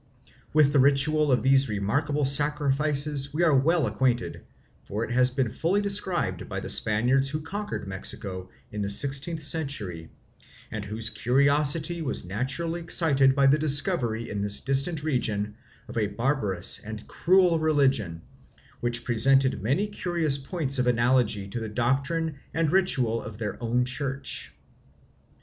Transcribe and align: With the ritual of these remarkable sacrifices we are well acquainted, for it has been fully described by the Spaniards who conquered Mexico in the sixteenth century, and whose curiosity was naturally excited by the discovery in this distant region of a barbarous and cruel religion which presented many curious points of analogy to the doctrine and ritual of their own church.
With 0.51 0.73
the 0.73 0.79
ritual 0.79 1.31
of 1.31 1.43
these 1.43 1.69
remarkable 1.69 2.25
sacrifices 2.25 3.31
we 3.35 3.43
are 3.43 3.55
well 3.55 3.85
acquainted, 3.85 4.43
for 4.83 5.03
it 5.05 5.11
has 5.11 5.29
been 5.29 5.51
fully 5.51 5.79
described 5.79 6.49
by 6.49 6.59
the 6.59 6.69
Spaniards 6.71 7.29
who 7.29 7.39
conquered 7.41 7.87
Mexico 7.87 8.49
in 8.71 8.81
the 8.81 8.89
sixteenth 8.89 9.43
century, 9.43 10.09
and 10.71 10.83
whose 10.85 11.11
curiosity 11.11 12.01
was 12.01 12.25
naturally 12.25 12.81
excited 12.81 13.35
by 13.35 13.45
the 13.45 13.59
discovery 13.59 14.27
in 14.27 14.41
this 14.41 14.61
distant 14.61 15.03
region 15.03 15.53
of 15.87 15.99
a 15.99 16.07
barbarous 16.07 16.79
and 16.79 17.07
cruel 17.07 17.59
religion 17.59 18.23
which 18.79 19.03
presented 19.03 19.61
many 19.61 19.85
curious 19.85 20.35
points 20.39 20.79
of 20.79 20.87
analogy 20.87 21.47
to 21.47 21.59
the 21.59 21.69
doctrine 21.69 22.37
and 22.55 22.71
ritual 22.71 23.21
of 23.21 23.37
their 23.37 23.61
own 23.61 23.85
church. 23.85 24.51